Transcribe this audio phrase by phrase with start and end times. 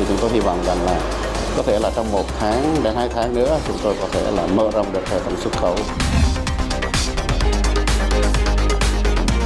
[0.00, 1.00] thì chúng tôi hy vọng rằng là
[1.56, 4.46] có thể là trong một tháng đến hai tháng nữa chúng tôi có thể là
[4.46, 5.76] mở rộng được hệ thống xuất khẩu.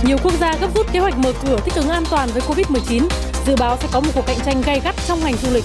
[0.05, 3.09] Nhiều quốc gia gấp rút kế hoạch mở cửa thích ứng an toàn với Covid-19,
[3.47, 5.65] dự báo sẽ có một cuộc cạnh tranh gay gắt trong ngành du lịch.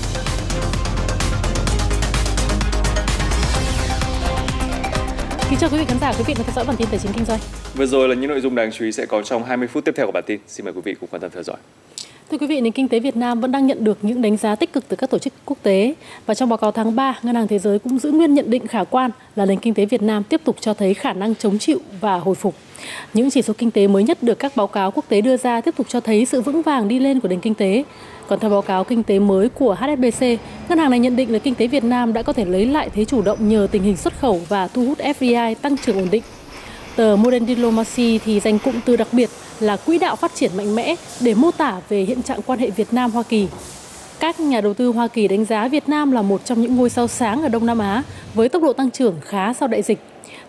[5.50, 7.14] Kính chào quý vị khán giả, quý vị đang theo dõi bản tin tài chính
[7.14, 7.40] kinh doanh.
[7.76, 9.92] Vừa rồi là những nội dung đáng chú ý sẽ có trong 20 phút tiếp
[9.96, 10.40] theo của bản tin.
[10.48, 11.58] Xin mời quý vị cùng quan tâm theo dõi.
[12.32, 14.56] Thưa quý vị, nền kinh tế Việt Nam vẫn đang nhận được những đánh giá
[14.56, 15.94] tích cực từ các tổ chức quốc tế.
[16.26, 18.68] Và trong báo cáo tháng 3, Ngân hàng Thế giới cũng giữ nguyên nhận định
[18.68, 21.60] khả quan là nền kinh tế Việt Nam tiếp tục cho thấy khả năng chống
[21.60, 22.56] chịu và hồi phục.
[23.14, 25.62] Những chỉ số kinh tế mới nhất được các báo cáo quốc tế đưa ra
[25.62, 27.84] tiếp tục cho thấy sự vững vàng đi lên của nền kinh tế.
[28.28, 30.22] Còn theo báo cáo kinh tế mới của HSBC,
[30.70, 32.90] ngân hàng này nhận định là kinh tế Việt Nam đã có thể lấy lại
[32.96, 36.08] thế chủ động nhờ tình hình xuất khẩu và thu hút FDI tăng trưởng ổn
[36.12, 36.24] định.
[37.00, 40.76] Tờ Modern Diplomacy thì dành cụm từ đặc biệt là quỹ đạo phát triển mạnh
[40.76, 43.48] mẽ để mô tả về hiện trạng quan hệ Việt Nam Hoa Kỳ.
[44.20, 46.90] Các nhà đầu tư Hoa Kỳ đánh giá Việt Nam là một trong những ngôi
[46.90, 50.00] sao sáng ở Đông Nam Á với tốc độ tăng trưởng khá sau đại dịch.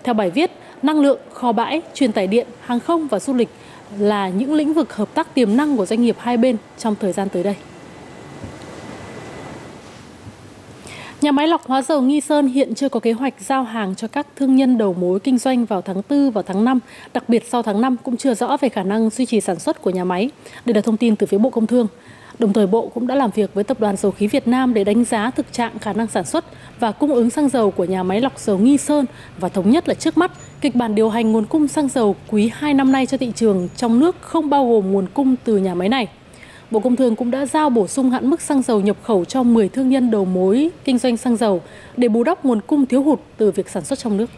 [0.03, 0.51] Theo bài viết,
[0.83, 3.49] năng lượng, kho bãi, truyền tải điện, hàng không và du lịch
[3.99, 7.13] là những lĩnh vực hợp tác tiềm năng của doanh nghiệp hai bên trong thời
[7.13, 7.55] gian tới đây.
[11.23, 14.09] Nhà máy lọc hóa dầu Nghi Sơn hiện chưa có kế hoạch giao hàng cho
[14.09, 16.79] các thương nhân đầu mối kinh doanh vào tháng 4 và tháng 5,
[17.15, 19.83] đặc biệt sau tháng 5 cũng chưa rõ về khả năng duy trì sản xuất
[19.83, 20.31] của nhà máy.
[20.65, 21.87] Đây là thông tin từ phía Bộ Công Thương.
[22.39, 24.85] Đồng thời Bộ cũng đã làm việc với Tập đoàn Dầu khí Việt Nam để
[24.85, 26.45] đánh giá thực trạng khả năng sản xuất
[26.79, 29.07] và cung ứng xăng dầu của nhà máy lọc dầu Nghi Sơn
[29.39, 32.51] và thống nhất là trước mắt kịch bản điều hành nguồn cung xăng dầu quý
[32.55, 35.75] 2 năm nay cho thị trường trong nước không bao gồm nguồn cung từ nhà
[35.75, 36.09] máy này.
[36.71, 39.43] Bộ Công Thương cũng đã giao bổ sung hạn mức xăng dầu nhập khẩu cho
[39.43, 41.63] 10 thương nhân đầu mối kinh doanh xăng dầu
[41.97, 44.31] để bù đắp nguồn cung thiếu hụt từ việc sản xuất trong nước.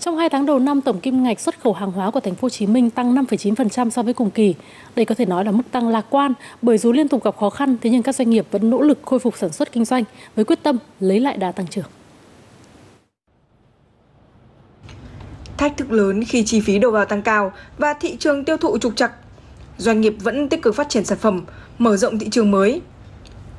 [0.00, 2.44] Trong 2 tháng đầu năm, tổng kim ngạch xuất khẩu hàng hóa của thành phố
[2.44, 4.54] Hồ Chí Minh tăng 5,9% so với cùng kỳ.
[4.96, 7.50] Đây có thể nói là mức tăng lạc quan bởi dù liên tục gặp khó
[7.50, 10.04] khăn thế nhưng các doanh nghiệp vẫn nỗ lực khôi phục sản xuất kinh doanh
[10.36, 11.84] với quyết tâm lấy lại đà tăng trưởng.
[15.58, 18.78] Thách thức lớn khi chi phí đầu vào tăng cao và thị trường tiêu thụ
[18.78, 19.12] trục trặc.
[19.78, 21.44] Doanh nghiệp vẫn tích cực phát triển sản phẩm,
[21.78, 22.80] mở rộng thị trường mới.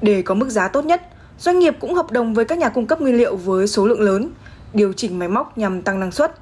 [0.01, 1.01] Để có mức giá tốt nhất,
[1.39, 4.01] doanh nghiệp cũng hợp đồng với các nhà cung cấp nguyên liệu với số lượng
[4.01, 4.31] lớn,
[4.73, 6.35] điều chỉnh máy móc nhằm tăng năng suất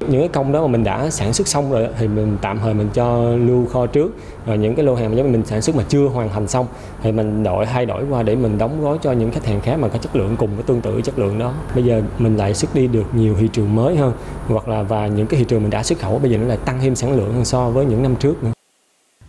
[0.00, 2.74] những cái công đó mà mình đã sản xuất xong rồi thì mình tạm thời
[2.74, 4.16] mình cho lưu kho trước.
[4.46, 6.66] Rồi những cái lô hàng mà mình sản xuất mà chưa hoàn thành xong,
[7.02, 9.76] thì mình đổi, thay đổi qua để mình đóng gói cho những khách hàng khác
[9.76, 11.52] mà có chất lượng cùng với tương tự chất lượng đó.
[11.74, 14.12] Bây giờ mình lại xuất đi được nhiều thị trường mới hơn,
[14.46, 16.58] hoặc là và những cái thị trường mình đã xuất khẩu, bây giờ nó lại
[16.64, 18.52] tăng thêm sản lượng hơn so với những năm trước nữa.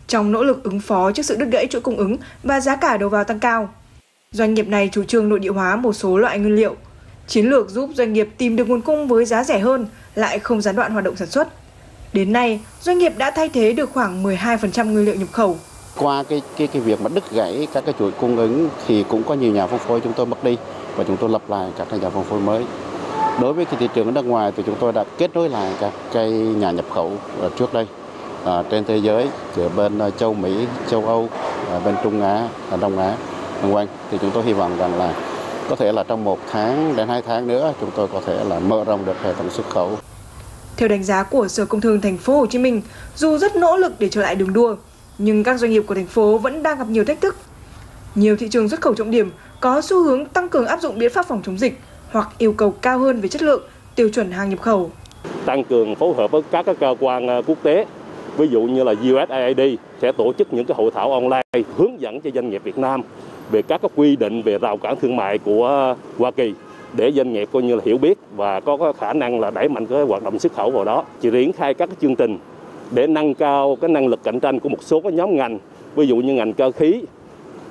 [0.07, 2.97] Trong nỗ lực ứng phó trước sự đứt gãy chuỗi cung ứng và giá cả
[2.97, 3.69] đầu vào tăng cao,
[4.31, 6.75] doanh nghiệp này chủ trương nội địa hóa một số loại nguyên liệu
[7.29, 10.62] chiến lược giúp doanh nghiệp tìm được nguồn cung với giá rẻ hơn lại không
[10.62, 11.47] gián đoạn hoạt động sản xuất.
[12.13, 15.57] Đến nay, doanh nghiệp đã thay thế được khoảng 12% nguyên liệu nhập khẩu.
[15.97, 19.23] Qua cái cái cái việc mà đứt gãy các cái chuỗi cung ứng thì cũng
[19.23, 20.57] có nhiều nhà phân phối chúng tôi mất đi
[20.95, 22.66] và chúng tôi lập lại các nhà phân phối mới.
[23.41, 25.73] Đối với cái thị trường ở nước ngoài thì chúng tôi đã kết nối lại
[25.79, 27.12] các cái nhà nhập khẩu
[27.57, 27.88] trước đây
[28.45, 31.29] à, trên thế giới ở bên à, châu Mỹ, châu Âu,
[31.72, 33.16] à, bên Trung Á, à, Đông Á,
[33.62, 33.88] vân vân.
[34.12, 35.13] Thì chúng tôi hy vọng rằng là
[35.69, 38.59] có thể là trong một tháng đến hai tháng nữa chúng tôi có thể là
[38.59, 39.97] mở rộng được hệ thống xuất khẩu.
[40.78, 42.81] Theo đánh giá của Sở Công Thương Thành phố Hồ Chí Minh,
[43.16, 44.75] dù rất nỗ lực để trở lại đường đua,
[45.18, 47.35] nhưng các doanh nghiệp của thành phố vẫn đang gặp nhiều thách thức.
[48.16, 51.12] Nhiều thị trường xuất khẩu trọng điểm có xu hướng tăng cường áp dụng biện
[51.13, 51.80] pháp phòng chống dịch
[52.12, 53.63] hoặc yêu cầu cao hơn về chất lượng,
[53.96, 54.91] tiêu chuẩn hàng nhập khẩu.
[55.46, 57.86] Tăng cường phối hợp với các cơ quan ờ, quốc tế,
[58.38, 61.41] ví dụ như là USAID sẽ tổ chức những cái hội thảo online
[61.78, 63.01] hướng dẫn cho doanh nghiệp Việt Nam
[63.50, 66.54] về các cái quy định về rào cản thương mại của Hoa Kỳ
[66.94, 69.86] để doanh nghiệp coi như là hiểu biết và có khả năng là đẩy mạnh
[69.86, 71.04] cái hoạt động xuất khẩu vào đó.
[71.22, 72.38] Chỉ triển khai các chương trình
[72.92, 75.60] để nâng cao cái năng lực cạnh tranh của một số cái nhóm ngành,
[75.96, 77.02] ví dụ như ngành cơ khí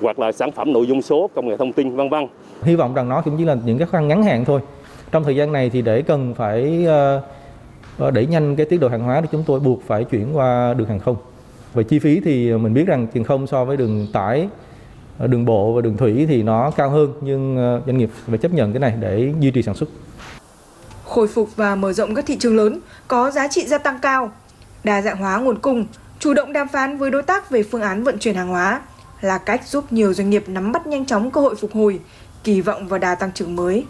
[0.01, 2.27] hoặc là sản phẩm nội dung số, công nghệ thông tin vân vân.
[2.63, 4.61] Hy vọng rằng nó cũng chỉ là những cái khoan ngắn hạn thôi.
[5.11, 7.21] Trong thời gian này thì để cần phải ờ,
[7.97, 10.73] ờ, đẩy nhanh cái tiến độ hàng hóa thì chúng tôi buộc phải chuyển qua
[10.73, 11.15] đường hàng không.
[11.73, 14.47] Về chi phí thì mình biết rằng tiền không so với đường tải
[15.27, 18.53] đường bộ và đường thủy thì nó cao hơn nhưng ờ, doanh nghiệp phải chấp
[18.53, 19.89] nhận cái này để duy trì sản xuất.
[21.05, 24.31] Khôi phục và mở rộng các thị trường lớn có giá trị gia tăng cao,
[24.83, 25.85] đa dạng hóa nguồn cung,
[26.19, 28.81] chủ động đàm phán với đối tác về phương án vận chuyển hàng hóa
[29.21, 31.99] là cách giúp nhiều doanh nghiệp nắm bắt nhanh chóng cơ hội phục hồi,
[32.43, 33.85] kỳ vọng vào đà tăng trưởng mới.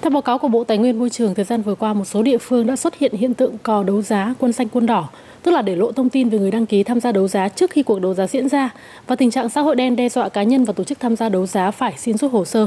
[0.00, 2.22] Theo báo cáo của Bộ Tài nguyên Môi trường, thời gian vừa qua một số
[2.22, 5.08] địa phương đã xuất hiện hiện tượng cò đấu giá quân xanh quân đỏ
[5.42, 7.70] tức là để lộ thông tin về người đăng ký tham gia đấu giá trước
[7.70, 8.70] khi cuộc đấu giá diễn ra
[9.06, 11.28] và tình trạng xã hội đen đe dọa cá nhân và tổ chức tham gia
[11.28, 12.66] đấu giá phải xin rút hồ sơ.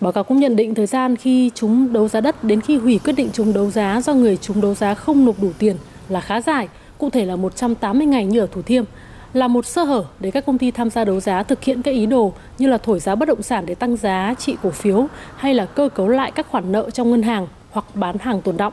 [0.00, 2.98] Báo cáo cũng nhận định thời gian khi chúng đấu giá đất đến khi hủy
[3.04, 5.76] quyết định chúng đấu giá do người chúng đấu giá không nộp đủ tiền
[6.08, 6.68] là khá dài,
[6.98, 8.84] cụ thể là 180 ngày như ở Thủ Thiêm,
[9.32, 11.90] là một sơ hở để các công ty tham gia đấu giá thực hiện các
[11.90, 15.06] ý đồ như là thổi giá bất động sản để tăng giá trị cổ phiếu
[15.36, 18.56] hay là cơ cấu lại các khoản nợ trong ngân hàng hoặc bán hàng tồn
[18.56, 18.72] động.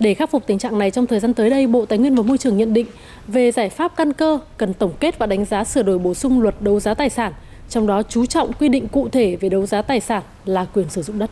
[0.00, 2.22] Để khắc phục tình trạng này trong thời gian tới đây, Bộ Tài nguyên và
[2.22, 2.86] Môi trường nhận định
[3.28, 6.42] về giải pháp căn cơ cần tổng kết và đánh giá sửa đổi bổ sung
[6.42, 7.32] luật đấu giá tài sản,
[7.68, 10.90] trong đó chú trọng quy định cụ thể về đấu giá tài sản là quyền
[10.90, 11.30] sử dụng đất.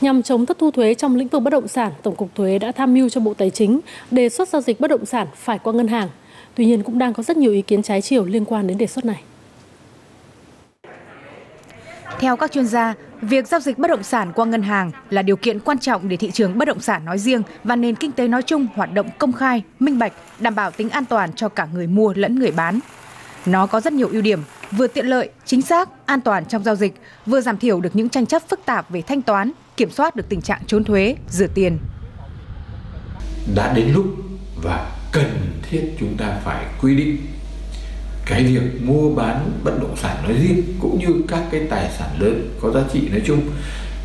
[0.00, 2.72] Nhằm chống thất thu thuế trong lĩnh vực bất động sản, Tổng cục Thuế đã
[2.72, 3.80] tham mưu cho Bộ Tài chính
[4.10, 6.08] đề xuất giao dịch bất động sản phải qua ngân hàng.
[6.54, 8.86] Tuy nhiên cũng đang có rất nhiều ý kiến trái chiều liên quan đến đề
[8.86, 9.20] xuất này.
[12.20, 12.94] Theo các chuyên gia,
[13.26, 16.16] việc giao dịch bất động sản qua ngân hàng là điều kiện quan trọng để
[16.16, 19.06] thị trường bất động sản nói riêng và nền kinh tế nói chung hoạt động
[19.18, 22.50] công khai, minh bạch, đảm bảo tính an toàn cho cả người mua lẫn người
[22.50, 22.80] bán.
[23.46, 26.76] Nó có rất nhiều ưu điểm, vừa tiện lợi, chính xác, an toàn trong giao
[26.76, 26.94] dịch,
[27.26, 30.28] vừa giảm thiểu được những tranh chấp phức tạp về thanh toán, kiểm soát được
[30.28, 31.78] tình trạng trốn thuế, rửa tiền.
[33.54, 34.06] Đã đến lúc
[34.62, 37.16] và cần thiết chúng ta phải quy định
[38.26, 42.08] cái việc mua bán bất động sản nói riêng cũng như các cái tài sản
[42.18, 43.40] lớn có giá trị nói chung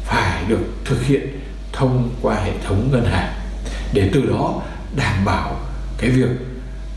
[0.06, 1.27] phải được thực hiện
[1.71, 3.33] thông qua hệ thống ngân hàng.
[3.94, 4.62] Để từ đó
[4.95, 5.56] đảm bảo
[5.98, 6.30] cái việc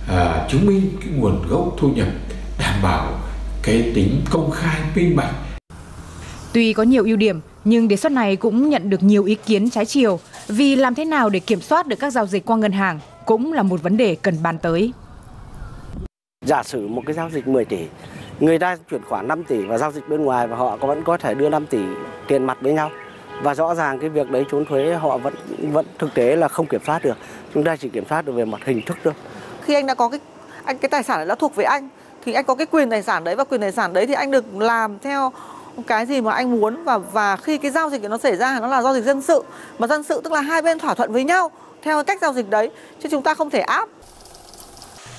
[0.09, 2.09] à, chứng minh cái nguồn gốc thu nhập
[2.59, 3.13] đảm bảo
[3.63, 5.35] cái tính công khai minh bạch.
[6.53, 9.71] Tuy có nhiều ưu điểm, nhưng đề xuất này cũng nhận được nhiều ý kiến
[9.71, 10.21] trái chiều.
[10.49, 13.53] Vì làm thế nào để kiểm soát được các giao dịch qua ngân hàng cũng
[13.53, 14.93] là một vấn đề cần bàn tới.
[16.45, 17.87] Giả sử một cái giao dịch 10 tỷ,
[18.41, 21.17] người ta chuyển khoản 5 tỷ và giao dịch bên ngoài và họ vẫn có
[21.17, 21.79] thể đưa 5 tỷ
[22.29, 22.91] tiền mặt với nhau.
[23.43, 25.35] Và rõ ràng cái việc đấy trốn thuế họ vẫn
[25.73, 27.17] vẫn thực tế là không kiểm soát được.
[27.55, 29.15] Chúng ta chỉ kiểm soát được về mặt hình thức thôi.
[29.65, 30.21] Khi anh đã có cái
[30.65, 31.89] anh cái tài sản này đã thuộc về anh
[32.25, 34.31] thì anh có cái quyền tài sản đấy và quyền tài sản đấy thì anh
[34.31, 35.33] được làm theo
[35.87, 38.67] cái gì mà anh muốn và và khi cái giao dịch nó xảy ra nó
[38.67, 39.43] là giao dịch dân sự
[39.79, 41.51] mà dân sự tức là hai bên thỏa thuận với nhau
[41.83, 42.71] theo cách giao dịch đấy
[43.03, 43.89] chứ chúng ta không thể áp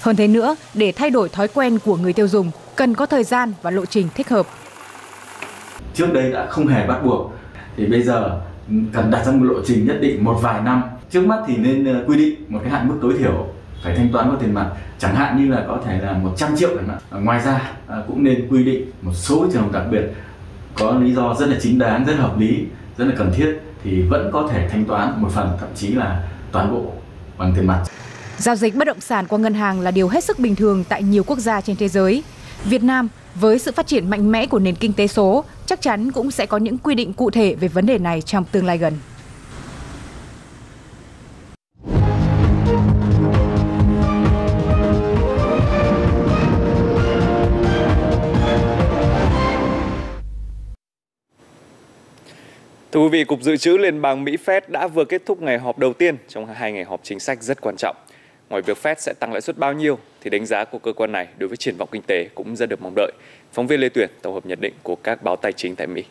[0.03, 3.23] hơn thế nữa, để thay đổi thói quen của người tiêu dùng, cần có thời
[3.23, 4.45] gian và lộ trình thích hợp.
[5.93, 7.33] trước đây đã không hề bắt buộc
[7.77, 8.39] thì bây giờ
[8.93, 10.83] cần đặt ra một lộ trình nhất định một vài năm.
[11.11, 13.47] Trước mắt thì nên ờ, quy định một cái hạn mức tối thiểu
[13.83, 16.69] phải thanh toán qua tiền mặt chẳng hạn như là có thể là 100 triệu
[16.75, 16.97] chẳng hạn.
[17.09, 20.03] Ờ, ngoài ra ờ, cũng nên quy định một số trường hợp đặc biệt
[20.75, 22.65] có lý do rất là chính đáng rất hợp lý
[22.97, 26.23] rất là cần thiết thì vẫn có thể thanh toán một phần thậm chí là
[26.51, 26.91] toàn bộ
[27.37, 27.83] bằng tiền mặt.
[28.37, 31.03] Giao dịch bất động sản qua ngân hàng là điều hết sức bình thường tại
[31.03, 32.23] nhiều quốc gia trên thế giới.
[32.63, 36.11] Việt Nam, với sự phát triển mạnh mẽ của nền kinh tế số, chắc chắn
[36.11, 38.77] cũng sẽ có những quy định cụ thể về vấn đề này trong tương lai
[38.77, 38.93] gần.
[52.91, 55.57] Thưa quý vị, Cục Dự trữ Liên bang Mỹ Fed đã vừa kết thúc ngày
[55.59, 57.95] họp đầu tiên trong hai ngày họp chính sách rất quan trọng.
[58.53, 61.11] Ngoài việc Fed sẽ tăng lãi suất bao nhiêu, thì đánh giá của cơ quan
[61.11, 63.11] này đối với triển vọng kinh tế cũng rất được mong đợi.
[63.53, 66.03] Phóng viên Lê Tuyển tổng hợp nhận định của các báo tài chính tại Mỹ.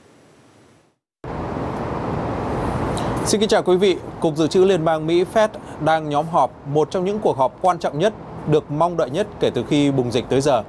[3.27, 5.49] Xin kính chào quý vị, Cục Dự trữ Liên bang Mỹ Fed
[5.85, 8.13] đang nhóm họp một trong những cuộc họp quan trọng nhất,
[8.51, 10.63] được mong đợi nhất kể từ khi bùng dịch tới giờ.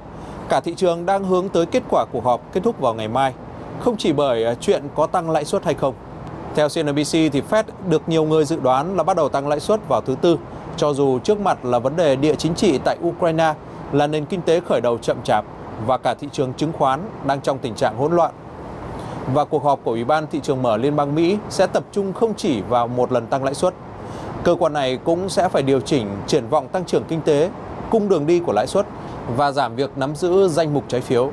[0.48, 3.32] Cả thị trường đang hướng tới kết quả cuộc họp kết thúc vào ngày mai,
[3.80, 5.94] không chỉ bởi chuyện có tăng lãi suất hay không.
[6.54, 9.88] Theo CNBC thì Fed được nhiều người dự đoán là bắt đầu tăng lãi suất
[9.88, 10.38] vào thứ tư,
[10.76, 13.54] cho dù trước mặt là vấn đề địa chính trị tại Ukraine,
[13.92, 15.44] là nền kinh tế khởi đầu chậm chạp
[15.86, 18.30] và cả thị trường chứng khoán đang trong tình trạng hỗn loạn.
[19.32, 22.12] Và cuộc họp của Ủy ban Thị trường mở Liên bang Mỹ sẽ tập trung
[22.12, 23.74] không chỉ vào một lần tăng lãi suất.
[24.44, 27.50] Cơ quan này cũng sẽ phải điều chỉnh triển vọng tăng trưởng kinh tế,
[27.90, 28.86] cung đường đi của lãi suất
[29.36, 31.30] và giảm việc nắm giữ danh mục trái phiếu.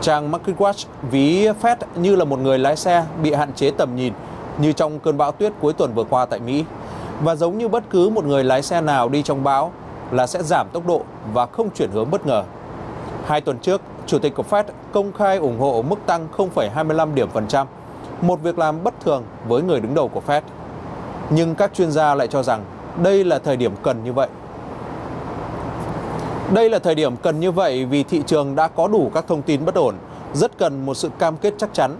[0.00, 4.12] Trang MarketWatch ví Fed như là một người lái xe bị hạn chế tầm nhìn
[4.58, 6.64] như trong cơn bão tuyết cuối tuần vừa qua tại Mỹ.
[7.24, 9.72] Và giống như bất cứ một người lái xe nào đi trong bão
[10.10, 12.44] là sẽ giảm tốc độ và không chuyển hướng bất ngờ.
[13.26, 17.28] Hai tuần trước, Chủ tịch của Fed công khai ủng hộ mức tăng 0,25 điểm
[17.32, 17.66] phần trăm,
[18.22, 20.40] một việc làm bất thường với người đứng đầu của Fed.
[21.30, 22.64] Nhưng các chuyên gia lại cho rằng
[23.02, 24.28] đây là thời điểm cần như vậy.
[26.54, 29.42] Đây là thời điểm cần như vậy vì thị trường đã có đủ các thông
[29.42, 29.94] tin bất ổn,
[30.34, 31.96] rất cần một sự cam kết chắc chắn.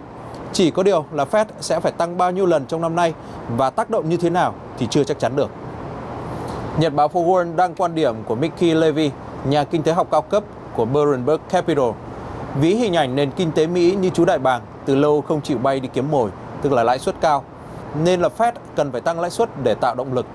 [0.53, 3.13] Chỉ có điều là Fed sẽ phải tăng bao nhiêu lần trong năm nay
[3.57, 5.49] và tác động như thế nào thì chưa chắc chắn được.
[6.77, 9.11] Nhật báo Forward đăng quan điểm của Mickey Levy,
[9.45, 10.43] nhà kinh tế học cao cấp
[10.75, 11.89] của Berenberg Capital,
[12.59, 15.57] ví hình ảnh nền kinh tế Mỹ như chú đại bàng từ lâu không chịu
[15.57, 16.29] bay đi kiếm mồi,
[16.61, 17.43] tức là lãi suất cao,
[18.03, 20.25] nên là Fed cần phải tăng lãi suất để tạo động lực.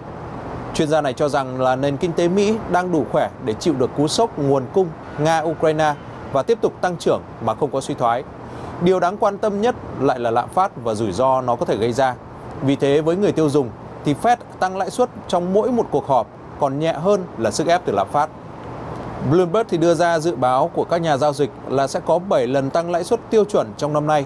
[0.75, 3.75] Chuyên gia này cho rằng là nền kinh tế Mỹ đang đủ khỏe để chịu
[3.75, 4.89] được cú sốc nguồn cung
[5.19, 5.95] Nga-Ukraine
[6.33, 8.25] và tiếp tục tăng trưởng mà không có suy thoái.
[8.83, 11.77] Điều đáng quan tâm nhất lại là lạm phát và rủi ro nó có thể
[11.77, 12.15] gây ra.
[12.63, 13.71] Vì thế với người tiêu dùng
[14.07, 16.27] thì Fed tăng lãi suất trong mỗi một cuộc họp
[16.61, 18.29] còn nhẹ hơn là sức ép từ lạm phát.
[19.31, 22.47] Bloomberg thì đưa ra dự báo của các nhà giao dịch là sẽ có 7
[22.47, 24.25] lần tăng lãi suất tiêu chuẩn trong năm nay.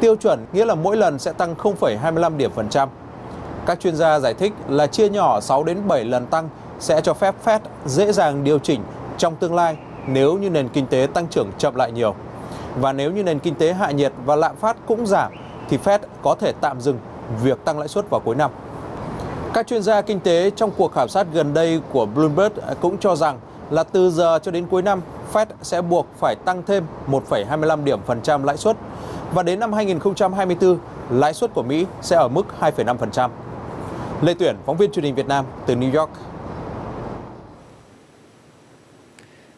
[0.00, 2.88] Tiêu chuẩn nghĩa là mỗi lần sẽ tăng 0,25 điểm phần trăm.
[3.66, 7.14] Các chuyên gia giải thích là chia nhỏ 6 đến 7 lần tăng sẽ cho
[7.14, 8.80] phép Fed dễ dàng điều chỉnh
[9.18, 9.76] trong tương lai
[10.06, 12.14] nếu như nền kinh tế tăng trưởng chậm lại nhiều.
[12.76, 15.32] Và nếu như nền kinh tế hạ nhiệt và lạm phát cũng giảm
[15.68, 16.98] thì Fed có thể tạm dừng
[17.42, 18.50] việc tăng lãi suất vào cuối năm.
[19.54, 23.16] Các chuyên gia kinh tế trong cuộc khảo sát gần đây của Bloomberg cũng cho
[23.16, 23.38] rằng
[23.70, 25.00] là từ giờ cho đến cuối năm,
[25.32, 28.76] Fed sẽ buộc phải tăng thêm 1,25 điểm phần trăm lãi suất
[29.34, 30.78] và đến năm 2024,
[31.10, 33.30] lãi suất của Mỹ sẽ ở mức 2,5%.
[34.22, 36.10] Lê Tuyển, phóng viên truyền hình Việt Nam từ New York.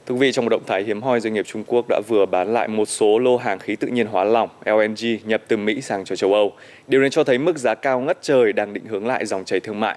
[0.07, 2.27] Thưa quý vị, trong một động thái hiếm hoi, doanh nghiệp Trung Quốc đã vừa
[2.27, 5.81] bán lại một số lô hàng khí tự nhiên hóa lỏng LNG nhập từ Mỹ
[5.81, 6.53] sang cho châu Âu.
[6.89, 9.61] Điều này cho thấy mức giá cao ngất trời đang định hướng lại dòng chảy
[9.61, 9.97] thương mại.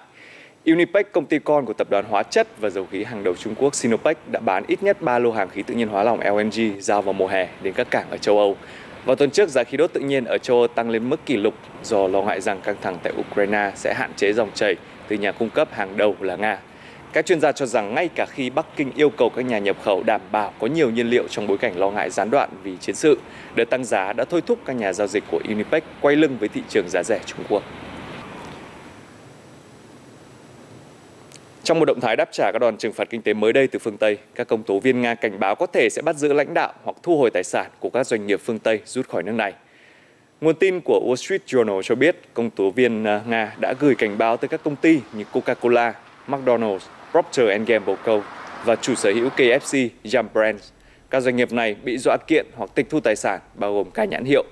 [0.65, 3.55] Unipec, công ty con của tập đoàn hóa chất và dầu khí hàng đầu Trung
[3.55, 6.79] Quốc Sinopec đã bán ít nhất 3 lô hàng khí tự nhiên hóa lỏng LNG
[6.79, 8.55] giao vào mùa hè đến các cảng ở châu Âu.
[9.05, 11.37] Vào tuần trước, giá khí đốt tự nhiên ở châu Âu tăng lên mức kỷ
[11.37, 14.75] lục do lo ngại rằng căng thẳng tại Ukraine sẽ hạn chế dòng chảy
[15.07, 16.59] từ nhà cung cấp hàng đầu là Nga.
[17.13, 19.77] Các chuyên gia cho rằng ngay cả khi Bắc Kinh yêu cầu các nhà nhập
[19.83, 22.77] khẩu đảm bảo có nhiều nhiên liệu trong bối cảnh lo ngại gián đoạn vì
[22.77, 23.19] chiến sự,
[23.55, 26.49] đợt tăng giá đã thôi thúc các nhà giao dịch của Unipec quay lưng với
[26.49, 27.63] thị trường giá rẻ Trung Quốc.
[31.63, 33.79] Trong một động thái đáp trả các đòn trừng phạt kinh tế mới đây từ
[33.79, 36.53] phương Tây, các công tố viên Nga cảnh báo có thể sẽ bắt giữ lãnh
[36.53, 39.31] đạo hoặc thu hồi tài sản của các doanh nghiệp phương Tây rút khỏi nước
[39.31, 39.53] này.
[40.41, 43.95] Nguồn tin của Wall Street Journal cho biết công tố viên à, Nga đã gửi
[43.95, 45.91] cảnh báo tới các công ty như Coca-Cola,
[46.27, 46.79] McDonald's,
[47.11, 48.21] Procter Gamble Co.
[48.65, 50.69] và chủ sở hữu KFC, Yum Brands.
[51.09, 54.05] Các doanh nghiệp này bị dọa kiện hoặc tịch thu tài sản, bao gồm cả
[54.05, 54.43] nhãn hiệu.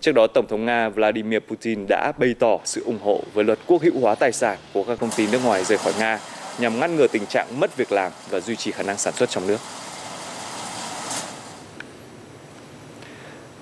[0.00, 3.58] Trước đó, Tổng thống Nga Vladimir Putin đã bày tỏ sự ủng hộ với luật
[3.66, 6.18] quốc hữu hóa tài sản của các công ty nước ngoài rời khỏi Nga
[6.58, 9.30] nhằm ngăn ngừa tình trạng mất việc làm và duy trì khả năng sản xuất
[9.30, 9.58] trong nước.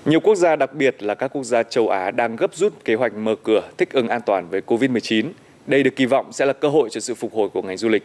[0.05, 2.95] Nhiều quốc gia, đặc biệt là các quốc gia châu Á đang gấp rút kế
[2.95, 5.29] hoạch mở cửa thích ứng an toàn với Covid-19.
[5.67, 7.89] Đây được kỳ vọng sẽ là cơ hội cho sự phục hồi của ngành du
[7.89, 8.03] lịch.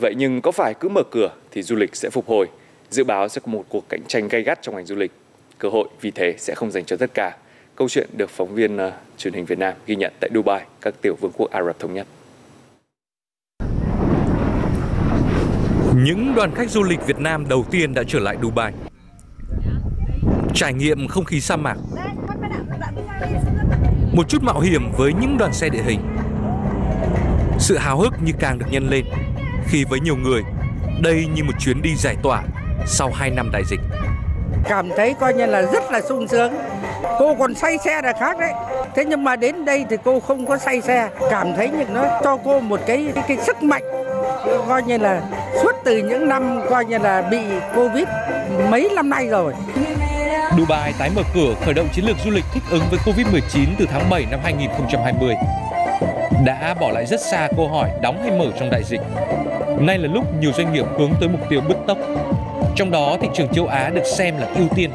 [0.00, 2.48] Vậy nhưng có phải cứ mở cửa thì du lịch sẽ phục hồi?
[2.90, 5.12] Dự báo sẽ có một cuộc cạnh tranh gay gắt trong ngành du lịch.
[5.58, 7.36] Cơ hội vì thế sẽ không dành cho tất cả.
[7.76, 10.94] Câu chuyện được phóng viên uh, truyền hình Việt Nam ghi nhận tại Dubai, các
[11.02, 12.06] tiểu vương quốc Ả Rập Thống Nhất.
[15.94, 18.72] Những đoàn khách du lịch Việt Nam đầu tiên đã trở lại Dubai.
[20.54, 21.76] Trải nghiệm không khí sa mạc.
[24.12, 26.00] Một chút mạo hiểm với những đoàn xe địa hình.
[27.58, 29.04] Sự háo hức như càng được nhân lên
[29.70, 30.42] khi với nhiều người,
[31.00, 32.42] đây như một chuyến đi giải tỏa
[32.86, 33.80] sau 2 năm đại dịch.
[34.68, 36.52] Cảm thấy coi như là rất là sung sướng.
[37.18, 38.52] Cô còn say xe là khác đấy.
[38.94, 41.08] Thế nhưng mà đến đây thì cô không có say xe.
[41.30, 43.82] Cảm thấy như nó cho cô một cái cái, cái sức mạnh
[44.68, 45.22] coi như là
[45.62, 47.38] suốt từ những năm coi như là bị
[47.74, 48.04] Covid
[48.70, 49.54] mấy năm nay rồi.
[50.58, 53.86] Dubai tái mở cửa khởi động chiến lược du lịch thích ứng với Covid-19 từ
[53.90, 55.34] tháng 7 năm 2020.
[56.44, 59.00] Đã bỏ lại rất xa câu hỏi đóng hay mở trong đại dịch.
[59.78, 61.98] Nay là lúc nhiều doanh nghiệp hướng tới mục tiêu bứt tốc.
[62.76, 64.90] Trong đó thị trường châu Á được xem là ưu tiên,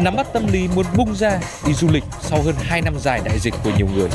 [0.00, 3.20] nắm bắt tâm lý muốn bung ra đi du lịch sau hơn 2 năm dài
[3.24, 4.08] đại dịch của nhiều người.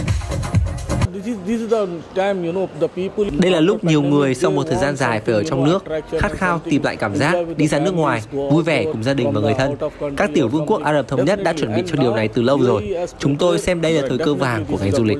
[3.39, 5.83] Đây là lúc nhiều người sau một thời gian dài phải ở trong nước,
[6.19, 9.31] khát khao tìm lại cảm giác, đi ra nước ngoài, vui vẻ cùng gia đình
[9.31, 9.75] và người thân.
[10.17, 12.41] Các tiểu vương quốc Ả Rập Thống Nhất đã chuẩn bị cho điều này từ
[12.41, 12.95] lâu rồi.
[13.19, 15.17] Chúng tôi xem đây là thời cơ vàng của ngành du lịch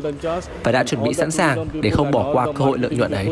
[0.64, 3.30] và đã chuẩn bị sẵn sàng để không bỏ qua cơ hội lợi nhuận ấy.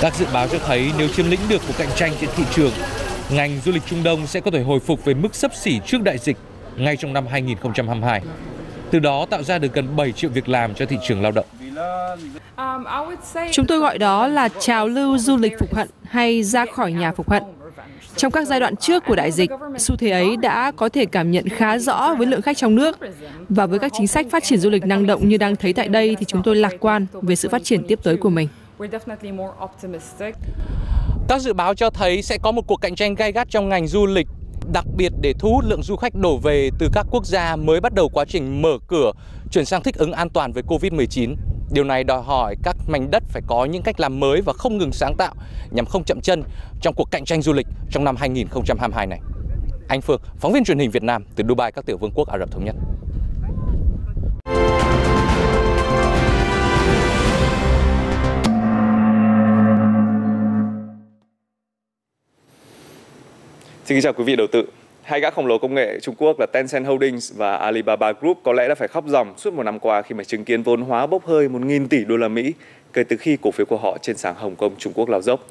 [0.00, 2.72] Các dự báo cho thấy nếu chiếm lĩnh được cuộc cạnh tranh trên thị trường,
[3.30, 6.02] ngành du lịch Trung Đông sẽ có thể hồi phục về mức sấp xỉ trước
[6.02, 6.36] đại dịch
[6.76, 8.22] ngay trong năm 2022
[8.92, 11.46] từ đó tạo ra được gần 7 triệu việc làm cho thị trường lao động.
[13.52, 17.12] Chúng tôi gọi đó là trào lưu du lịch phục hận hay ra khỏi nhà
[17.12, 17.42] phục hận.
[18.16, 21.30] Trong các giai đoạn trước của đại dịch, xu thế ấy đã có thể cảm
[21.30, 22.98] nhận khá rõ với lượng khách trong nước.
[23.48, 25.88] Và với các chính sách phát triển du lịch năng động như đang thấy tại
[25.88, 28.48] đây thì chúng tôi lạc quan về sự phát triển tiếp tới của mình.
[31.28, 33.86] Các dự báo cho thấy sẽ có một cuộc cạnh tranh gay gắt trong ngành
[33.86, 34.28] du lịch
[34.72, 37.80] đặc biệt để thu hút lượng du khách đổ về từ các quốc gia mới
[37.80, 39.12] bắt đầu quá trình mở cửa,
[39.50, 41.34] chuyển sang thích ứng an toàn với Covid-19.
[41.72, 44.78] Điều này đòi hỏi các mảnh đất phải có những cách làm mới và không
[44.78, 45.34] ngừng sáng tạo
[45.70, 46.42] nhằm không chậm chân
[46.80, 49.20] trong cuộc cạnh tranh du lịch trong năm 2022 này.
[49.88, 52.38] Anh Phương, phóng viên truyền hình Việt Nam từ Dubai, các tiểu vương quốc Ả
[52.38, 52.76] Rập Thống Nhất.
[63.84, 64.64] Xin kính chào quý vị đầu tư.
[65.02, 68.52] Hai gã khổng lồ công nghệ Trung Quốc là Tencent Holdings và Alibaba Group có
[68.52, 71.06] lẽ đã phải khóc ròng suốt một năm qua khi mà chứng kiến vốn hóa
[71.06, 72.52] bốc hơi 1.000 tỷ đô la Mỹ
[72.92, 75.46] kể từ khi cổ phiếu của họ trên sàn Hồng Kông Trung Quốc lao dốc.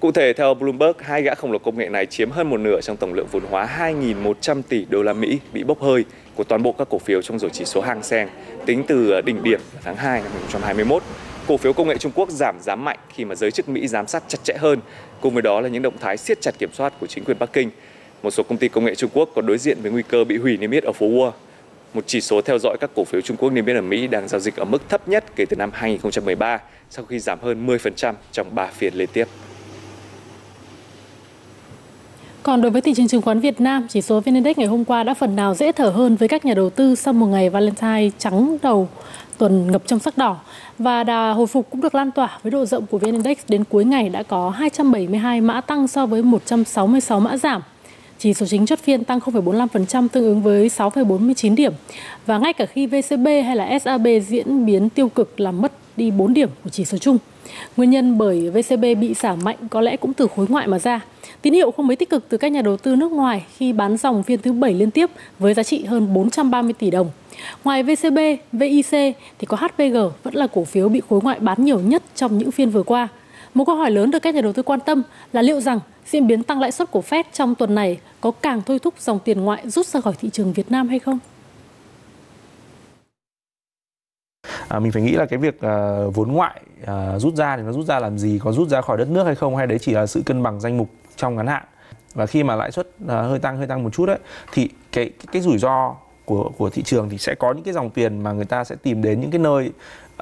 [0.00, 2.80] Cụ thể, theo Bloomberg, hai gã khổng lồ công nghệ này chiếm hơn một nửa
[2.80, 6.04] trong tổng lượng vốn hóa 2.100 tỷ đô la Mỹ bị bốc hơi
[6.34, 8.28] của toàn bộ các cổ phiếu trong rổ chỉ số Hang Seng
[8.66, 11.02] tính từ đỉnh điểm tháng 2 năm 2021.
[11.48, 14.06] Cổ phiếu công nghệ Trung Quốc giảm giá mạnh khi mà giới chức Mỹ giám
[14.06, 14.80] sát chặt chẽ hơn,
[15.20, 17.52] cùng với đó là những động thái siết chặt kiểm soát của chính quyền Bắc
[17.52, 17.70] Kinh.
[18.22, 20.36] Một số công ty công nghệ Trung Quốc còn đối diện với nguy cơ bị
[20.36, 21.30] hủy niêm yết ở phố Wall.
[21.94, 24.28] Một chỉ số theo dõi các cổ phiếu Trung Quốc niêm yết ở Mỹ đang
[24.28, 26.58] giao dịch ở mức thấp nhất kể từ năm 2013
[26.90, 29.28] sau khi giảm hơn 10% trong 3 phiên liên tiếp.
[32.42, 34.84] Còn đối với thị trường chứng khoán Việt Nam, chỉ số VN Index ngày hôm
[34.84, 37.50] qua đã phần nào dễ thở hơn với các nhà đầu tư sau một ngày
[37.50, 38.88] Valentine trắng đầu
[39.38, 40.36] tuần ngập trong sắc đỏ
[40.78, 43.64] và đà hồi phục cũng được lan tỏa với độ rộng của VN Index đến
[43.64, 47.62] cuối ngày đã có 272 mã tăng so với 166 mã giảm.
[48.18, 51.72] Chỉ số chính chốt phiên tăng 0,45% tương ứng với 6,49 điểm.
[52.26, 56.10] Và ngay cả khi VCB hay là SAB diễn biến tiêu cực làm mất đi
[56.10, 57.18] 4 điểm của chỉ số chung.
[57.76, 61.00] Nguyên nhân bởi VCB bị giảm mạnh có lẽ cũng từ khối ngoại mà ra.
[61.42, 63.96] Tín hiệu không mấy tích cực từ các nhà đầu tư nước ngoài khi bán
[63.96, 67.10] dòng phiên thứ 7 liên tiếp với giá trị hơn 430 tỷ đồng.
[67.64, 68.18] Ngoài VCB,
[68.52, 68.90] VIC
[69.38, 72.50] thì có HPG vẫn là cổ phiếu bị khối ngoại bán nhiều nhất trong những
[72.50, 73.08] phiên vừa qua.
[73.54, 75.02] Một câu hỏi lớn được các nhà đầu tư quan tâm
[75.32, 78.62] là liệu rằng diễn biến tăng lãi suất của Fed trong tuần này có càng
[78.66, 81.18] thôi thúc dòng tiền ngoại rút ra khỏi thị trường Việt Nam hay không?
[84.68, 87.72] À, mình phải nghĩ là cái việc à, vốn ngoại à, rút ra thì nó
[87.72, 89.92] rút ra làm gì có rút ra khỏi đất nước hay không hay đấy chỉ
[89.92, 91.64] là sự cân bằng danh mục trong ngắn hạn.
[92.14, 94.18] Và khi mà lãi suất à, hơi tăng hơi tăng một chút đấy
[94.52, 95.94] thì cái cái, cái rủi ro
[96.24, 98.76] của của thị trường thì sẽ có những cái dòng tiền mà người ta sẽ
[98.82, 99.72] tìm đến những cái nơi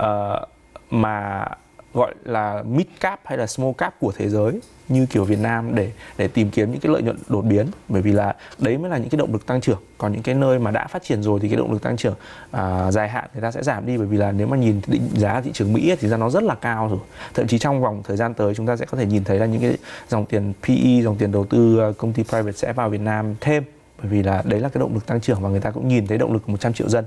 [0.01, 0.49] uh,
[0.91, 1.47] mà
[1.95, 5.75] gọi là mid cap hay là small cap của thế giới như kiểu Việt Nam
[5.75, 7.67] để để tìm kiếm những cái lợi nhuận đột biến.
[7.89, 9.79] Bởi vì là đấy mới là những cái động lực tăng trưởng.
[9.99, 12.15] Còn những cái nơi mà đã phát triển rồi thì cái động lực tăng trưởng
[12.51, 13.97] à, dài hạn người ta sẽ giảm đi.
[13.99, 16.43] Bởi vì là nếu mà nhìn định giá thị trường Mỹ thì ra nó rất
[16.43, 16.99] là cao rồi.
[17.35, 19.47] Thậm chí trong vòng thời gian tới chúng ta sẽ có thể nhìn thấy là
[19.47, 19.77] những cái
[20.09, 23.35] dòng tiền PE dòng tiền đầu tư à, công ty private sẽ vào Việt Nam
[23.41, 23.65] thêm.
[23.99, 26.07] Bởi vì là đấy là cái động lực tăng trưởng và người ta cũng nhìn
[26.07, 27.05] thấy động lực của 100 triệu dân.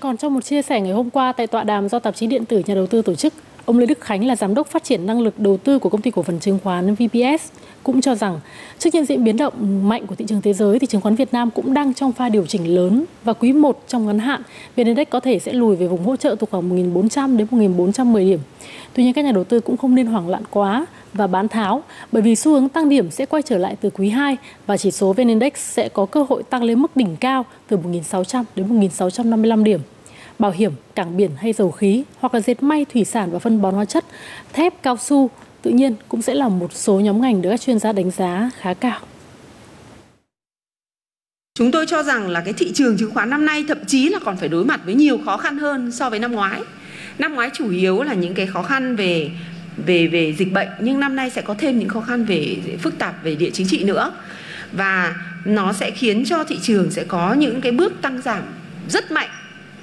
[0.00, 2.44] Còn trong một chia sẻ ngày hôm qua tại tọa đàm do tạp chí điện
[2.44, 3.34] tử nhà đầu tư tổ chức,
[3.64, 6.02] ông Lê Đức Khánh là giám đốc phát triển năng lực đầu tư của công
[6.02, 7.50] ty cổ phần chứng khoán VPS
[7.82, 8.40] cũng cho rằng
[8.78, 11.32] trước những diễn biến động mạnh của thị trường thế giới thì chứng khoán Việt
[11.32, 14.42] Nam cũng đang trong pha điều chỉnh lớn và quý 1 trong ngắn hạn
[14.76, 18.18] VN Index có thể sẽ lùi về vùng hỗ trợ từ khoảng 1.400 đến 1.410
[18.18, 18.38] điểm.
[18.94, 21.82] Tuy nhiên, các nhà đầu tư cũng không nên hoảng loạn quá và bán tháo,
[22.12, 24.90] bởi vì xu hướng tăng điểm sẽ quay trở lại từ quý 2 và chỉ
[24.90, 28.80] số VN Index sẽ có cơ hội tăng lên mức đỉnh cao từ 1.600 đến
[28.80, 29.80] 1.655 điểm.
[30.40, 33.62] Bảo hiểm, cảng biển hay dầu khí hoặc là dệt may, thủy sản và phân
[33.62, 34.04] bón hóa chất,
[34.52, 35.30] thép, cao su
[35.62, 38.50] tự nhiên cũng sẽ là một số nhóm ngành được các chuyên gia đánh giá
[38.60, 39.00] khá cao.
[41.58, 44.18] Chúng tôi cho rằng là cái thị trường chứng khoán năm nay thậm chí là
[44.24, 46.60] còn phải đối mặt với nhiều khó khăn hơn so với năm ngoái.
[47.18, 49.30] Năm ngoái chủ yếu là những cái khó khăn về
[49.76, 52.98] về về dịch bệnh nhưng năm nay sẽ có thêm những khó khăn về phức
[52.98, 54.12] tạp về địa chính trị nữa
[54.72, 58.42] và nó sẽ khiến cho thị trường sẽ có những cái bước tăng giảm
[58.88, 59.28] rất mạnh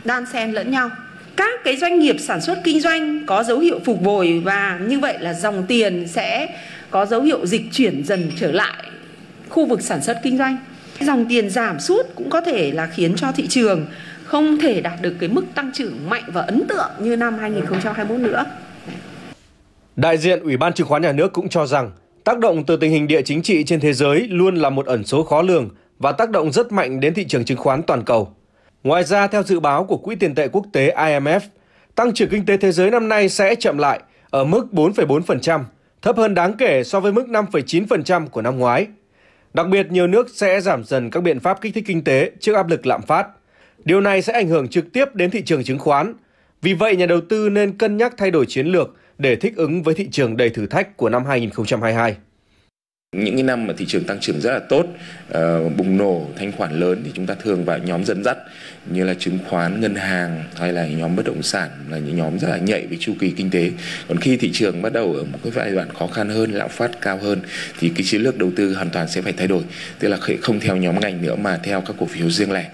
[0.07, 0.89] đan xen lẫn nhau
[1.35, 4.99] các cái doanh nghiệp sản xuất kinh doanh có dấu hiệu phục hồi và như
[4.99, 6.55] vậy là dòng tiền sẽ
[6.91, 8.83] có dấu hiệu dịch chuyển dần trở lại
[9.49, 10.57] khu vực sản xuất kinh doanh
[10.99, 13.85] dòng tiền giảm sút cũng có thể là khiến cho thị trường
[14.23, 18.19] không thể đạt được cái mức tăng trưởng mạnh và ấn tượng như năm 2021
[18.19, 18.45] nữa.
[19.95, 21.91] Đại diện Ủy ban Chứng khoán Nhà nước cũng cho rằng,
[22.23, 25.05] tác động từ tình hình địa chính trị trên thế giới luôn là một ẩn
[25.05, 28.36] số khó lường và tác động rất mạnh đến thị trường chứng khoán toàn cầu.
[28.87, 31.39] Ngoài ra, theo dự báo của Quỹ tiền tệ quốc tế IMF,
[31.95, 35.63] tăng trưởng kinh tế thế giới năm nay sẽ chậm lại ở mức 4,4%,
[36.01, 38.87] thấp hơn đáng kể so với mức 5,9% của năm ngoái.
[39.53, 42.55] Đặc biệt, nhiều nước sẽ giảm dần các biện pháp kích thích kinh tế trước
[42.55, 43.27] áp lực lạm phát.
[43.85, 46.13] Điều này sẽ ảnh hưởng trực tiếp đến thị trường chứng khoán.
[46.61, 49.83] Vì vậy, nhà đầu tư nên cân nhắc thay đổi chiến lược để thích ứng
[49.83, 52.15] với thị trường đầy thử thách của năm 2022.
[53.15, 54.85] Những cái năm mà thị trường tăng trưởng rất là tốt,
[55.31, 58.37] uh, bùng nổ thanh khoản lớn thì chúng ta thường vào nhóm dẫn dắt
[58.85, 62.39] như là chứng khoán, ngân hàng hay là nhóm bất động sản là những nhóm
[62.39, 63.71] rất là nhạy với chu kỳ kinh tế.
[64.07, 66.69] Còn khi thị trường bắt đầu ở một cái giai đoạn khó khăn hơn, lạm
[66.69, 67.39] phát cao hơn
[67.79, 69.63] thì cái chiến lược đầu tư hoàn toàn sẽ phải thay đổi,
[69.99, 72.69] tức là không theo nhóm ngành nữa mà theo các cổ phiếu riêng lẻ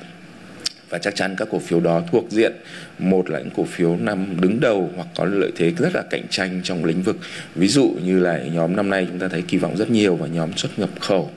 [0.94, 2.54] và chắc chắn các cổ phiếu đó thuộc diện
[3.00, 6.28] một là những cổ phiếu nằm đứng đầu hoặc có lợi thế rất là cạnh
[6.30, 7.18] tranh trong lĩnh vực.
[7.56, 10.28] Ví dụ như là nhóm năm nay chúng ta thấy kỳ vọng rất nhiều vào
[10.28, 11.30] nhóm xuất nhập khẩu.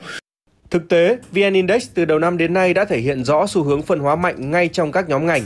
[0.69, 3.81] Thực tế, VN Index từ đầu năm đến nay đã thể hiện rõ xu hướng
[3.81, 5.43] phân hóa mạnh ngay trong các nhóm ngành.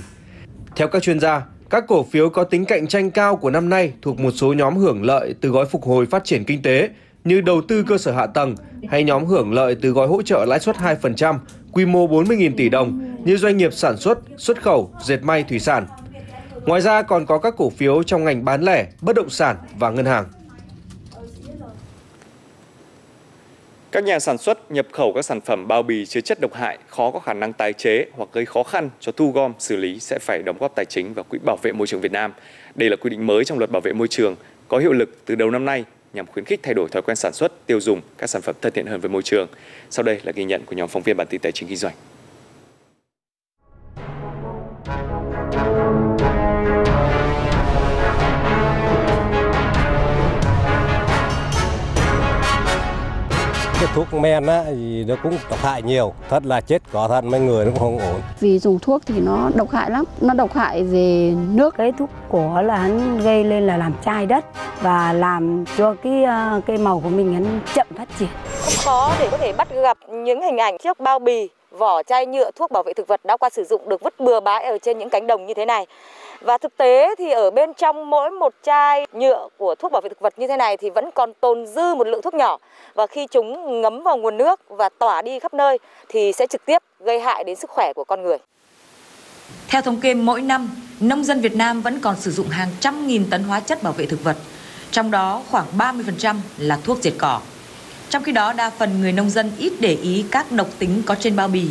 [0.76, 3.94] Theo các chuyên gia, Các cổ phiếu có tính cạnh tranh cao của năm nay
[4.02, 6.90] thuộc một số nhóm hưởng lợi từ gói phục hồi phát triển kinh tế
[7.24, 8.56] như đầu tư cơ sở hạ tầng
[8.90, 11.38] hay nhóm hưởng lợi từ gói hỗ trợ lãi suất 2%,
[11.72, 15.60] quy mô 40.000 tỷ đồng như doanh nghiệp sản xuất, xuất khẩu, dệt may, thủy
[15.60, 15.88] sản.
[16.66, 19.90] Ngoài ra còn có các cổ phiếu trong ngành bán lẻ, bất động sản và
[19.90, 20.26] ngân hàng.
[23.92, 26.78] Các nhà sản xuất nhập khẩu các sản phẩm bao bì chứa chất độc hại
[26.88, 30.00] khó có khả năng tái chế hoặc gây khó khăn cho thu gom, xử lý
[30.00, 32.34] sẽ phải đóng góp tài chính vào Quỹ Bảo vệ Môi trường Việt Nam.
[32.76, 34.36] Đây là quy định mới trong luật bảo vệ môi trường,
[34.68, 37.34] có hiệu lực từ đầu năm nay nhằm khuyến khích thay đổi thói quen sản
[37.34, 39.48] xuất, tiêu dùng các sản phẩm thân thiện hơn với môi trường.
[39.90, 41.94] Sau đây là ghi nhận của nhóm phóng viên bản tin tài chính kinh doanh.
[53.96, 56.14] Thuốc men á thì nó cũng độc hại nhiều.
[56.30, 58.22] Thật là chết có thật mấy người nó cũng không ổn.
[58.40, 60.06] Vì dùng thuốc thì nó độc hại lắm.
[60.22, 61.76] Nó độc hại về nước.
[61.78, 64.46] Cái thuốc của là hắn gây lên là làm chai đất
[64.82, 66.24] và làm cho cái
[66.58, 68.30] uh, cây màu của mình hắn chậm phát triển.
[68.62, 72.26] Không khó để có thể bắt gặp những hình ảnh chiếc bao bì vỏ chai
[72.26, 74.78] nhựa thuốc bảo vệ thực vật đã qua sử dụng được vứt bừa bãi ở
[74.78, 75.86] trên những cánh đồng như thế này
[76.42, 80.10] và thực tế thì ở bên trong mỗi một chai nhựa của thuốc bảo vệ
[80.10, 82.58] thực vật như thế này thì vẫn còn tồn dư một lượng thuốc nhỏ
[82.94, 85.78] và khi chúng ngấm vào nguồn nước và tỏa đi khắp nơi
[86.10, 88.38] thì sẽ trực tiếp gây hại đến sức khỏe của con người.
[89.68, 93.08] Theo thống kê mỗi năm, nông dân Việt Nam vẫn còn sử dụng hàng trăm
[93.08, 94.36] nghìn tấn hóa chất bảo vệ thực vật,
[94.92, 97.40] trong đó khoảng 30% là thuốc diệt cỏ.
[98.12, 101.16] Trong khi đó, đa phần người nông dân ít để ý các độc tính có
[101.20, 101.66] trên bao bì,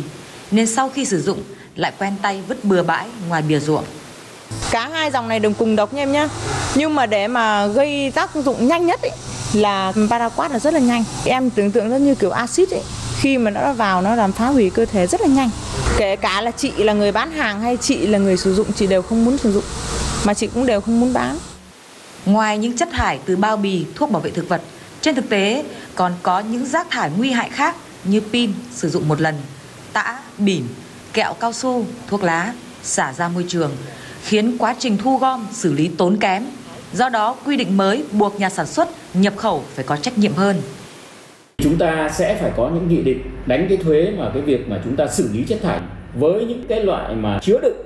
[0.51, 1.43] nên sau khi sử dụng
[1.75, 3.83] lại quen tay vứt bừa bãi ngoài bìa ruộng.
[4.71, 6.29] Cả hai dòng này đều cùng độc nha em nhá.
[6.75, 9.11] Nhưng mà để mà gây tác dụng nhanh nhất ấy,
[9.53, 11.03] là paraquat là rất là nhanh.
[11.25, 12.81] Em tưởng tượng nó như kiểu axit ấy.
[13.19, 15.49] Khi mà nó vào nó làm phá hủy cơ thể rất là nhanh.
[15.97, 18.87] Kể cả là chị là người bán hàng hay chị là người sử dụng chị
[18.87, 19.63] đều không muốn sử dụng.
[20.23, 21.37] Mà chị cũng đều không muốn bán.
[22.25, 24.61] Ngoài những chất thải từ bao bì, thuốc bảo vệ thực vật,
[25.01, 25.63] trên thực tế
[25.95, 29.35] còn có những rác thải nguy hại khác như pin sử dụng một lần,
[29.93, 30.67] tã, bỉm,
[31.13, 33.71] kẹo cao su, thuốc lá xả ra môi trường
[34.23, 36.43] khiến quá trình thu gom xử lý tốn kém.
[36.93, 40.33] Do đó, quy định mới buộc nhà sản xuất nhập khẩu phải có trách nhiệm
[40.33, 40.61] hơn.
[41.57, 44.81] Chúng ta sẽ phải có những nghị định đánh cái thuế mà cái việc mà
[44.83, 45.79] chúng ta xử lý chất thải
[46.13, 47.77] với những cái loại mà chứa đựng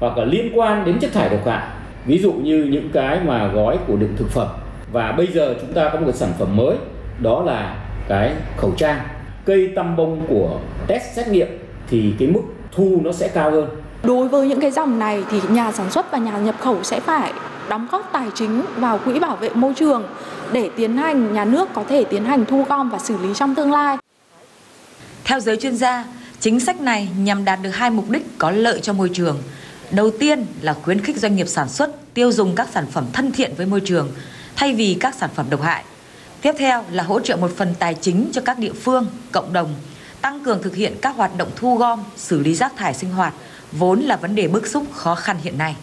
[0.00, 1.68] hoặc là liên quan đến chất thải độc hại.
[2.06, 4.48] Ví dụ như những cái mà gói của đựng thực phẩm
[4.92, 6.76] và bây giờ chúng ta có một cái sản phẩm mới
[7.20, 7.76] đó là
[8.08, 9.00] cái khẩu trang
[9.44, 11.48] cây tăm bông của test xét nghiệm
[11.88, 13.68] thì cái mức thu nó sẽ cao hơn
[14.02, 17.00] Đối với những cái dòng này thì nhà sản xuất và nhà nhập khẩu sẽ
[17.00, 17.32] phải
[17.68, 20.04] đóng góp tài chính vào quỹ bảo vệ môi trường
[20.52, 23.54] để tiến hành nhà nước có thể tiến hành thu gom và xử lý trong
[23.54, 23.96] tương lai.
[25.24, 26.04] Theo giới chuyên gia,
[26.40, 29.38] chính sách này nhằm đạt được hai mục đích có lợi cho môi trường.
[29.90, 33.32] Đầu tiên là khuyến khích doanh nghiệp sản xuất tiêu dùng các sản phẩm thân
[33.32, 34.10] thiện với môi trường
[34.56, 35.84] thay vì các sản phẩm độc hại.
[36.42, 39.74] Tiếp theo là hỗ trợ một phần tài chính cho các địa phương, cộng đồng,
[40.20, 43.34] tăng cường thực hiện các hoạt động thu gom, xử lý rác thải sinh hoạt
[43.72, 45.76] vốn là vấn đề bức xúc khó khăn hiện nay.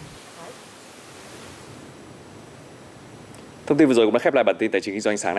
[3.66, 5.34] Thông tin vừa rồi cũng đã khép lại bản tin tài chính kinh doanh sáng
[5.34, 5.38] nay.